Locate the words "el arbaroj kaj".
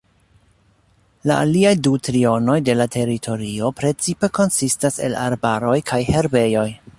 5.09-6.01